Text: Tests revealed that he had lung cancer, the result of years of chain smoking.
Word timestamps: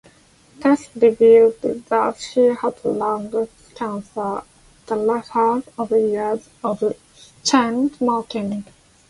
Tests 0.59 0.89
revealed 0.99 1.61
that 1.61 2.17
he 2.33 2.45
had 2.45 2.83
lung 2.83 3.47
cancer, 3.75 4.41
the 4.87 4.95
result 4.97 5.67
of 5.77 5.91
years 5.91 6.49
of 6.63 6.95
chain 7.43 7.93
smoking. 7.93 8.65